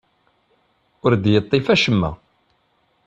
[1.05, 2.11] Ur d-yeṭṭif acemma.